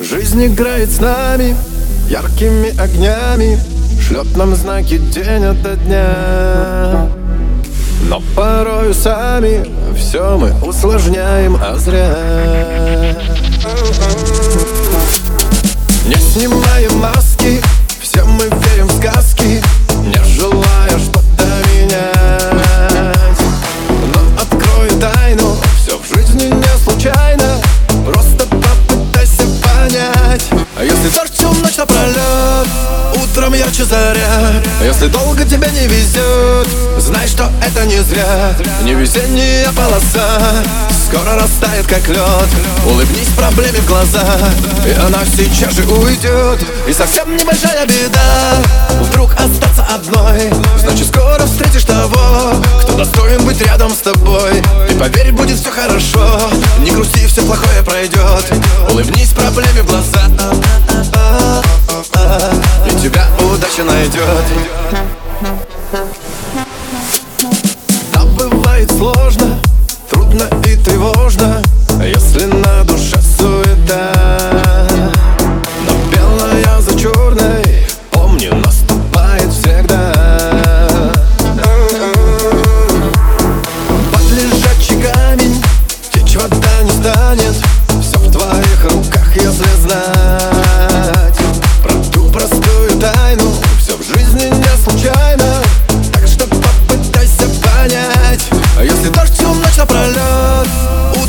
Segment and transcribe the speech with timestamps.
[0.00, 1.54] Жизнь играет с нами
[2.08, 3.58] яркими огнями
[4.00, 7.06] Шлет нам знаки день ото дня.
[8.08, 12.16] Но порою сами все мы усложняем, а зря.
[16.06, 17.29] Не снимаем маски,
[33.50, 34.62] Утром ярче заря?
[34.80, 36.68] А Если долго тебе не везет
[36.98, 38.54] Знай, что это не зря.
[38.84, 40.40] Не везение, а полоса
[41.06, 42.48] Скоро растает, как лед
[42.86, 44.24] Улыбнись проблеме в глаза
[44.86, 48.54] И она сейчас же уйдет И совсем небольшая беда
[49.00, 50.52] Вдруг остаться одной.
[50.78, 54.62] Значит, скоро встретишь того Кто достоин быть рядом с тобой.
[54.88, 56.40] И поверь, будет все хорошо.
[56.78, 58.52] Не грусти, все плохое пройдет
[58.90, 60.20] Улыбнись проблеме в глаза
[68.80, 69.58] бывает сложно
[70.08, 71.62] Трудно и тревожно
[72.02, 74.86] Если на душе суета.
[75.86, 80.12] Но белая за черной Помни, наступает всегда.
[84.12, 85.62] Под лежачий камень
[86.12, 87.56] Течь вода не станет
[88.00, 90.49] Все в твоих руках, если знать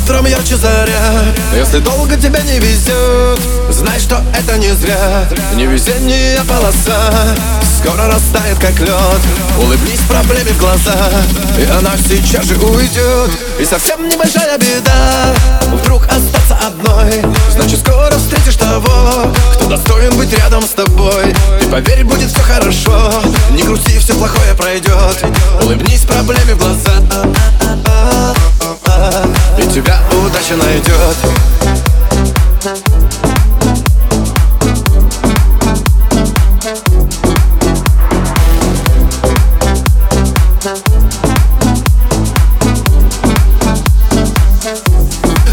[0.02, 5.28] Утром ярче заря Если долго тебе не везет Знай, что это не зря.
[5.54, 7.12] Не везение, а полоса
[7.78, 9.20] Скоро растает, как лед.
[9.60, 11.08] Улыбнись проблеме в глаза
[11.56, 13.30] И она сейчас же уйдет.
[13.60, 15.34] И совсем небольшая беда
[15.72, 17.22] Вдруг остаться одной.
[17.50, 21.32] Значит, скоро встретишь того Кто достоин быть рядом с тобой.
[21.60, 23.22] И поверь, будет все хорошо.
[23.50, 25.24] Не грусти, все плохое пройдет
[25.62, 26.91] Улыбнись проблеме в глаза
[30.52, 31.16] удача найдет.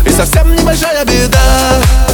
[0.06, 1.38] И совсем небольшая беда.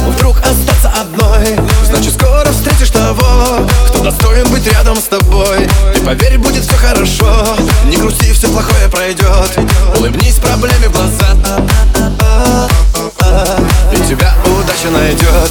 [0.08, 1.58] Вдруг остаться одной.
[1.84, 5.68] Значит скоро встретишь того Кто достоин быть рядом с тобой.
[5.94, 7.56] И поверь, будет все хорошо.
[7.86, 9.58] Не грусти, все плохое пройдет
[9.96, 11.26] Улыбнись проблеме в глаза
[14.06, 15.50] тебя удача найдет